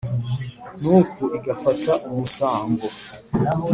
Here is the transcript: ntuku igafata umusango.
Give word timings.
ntuku 0.79 1.23
igafata 1.37 1.91
umusango. 2.09 2.85